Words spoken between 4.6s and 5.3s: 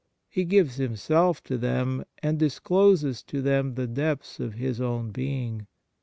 own